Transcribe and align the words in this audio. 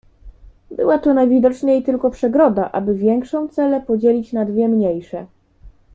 "Była 0.71 0.97
to 0.97 1.13
najwidoczniej 1.13 1.83
tylko 1.83 2.11
przegroda, 2.11 2.71
aby 2.71 2.95
większą 2.95 3.47
celę 3.47 3.81
podzielić 3.81 4.33
na 4.33 4.45
dwie 4.45 4.67
mniejsze." 4.67 5.25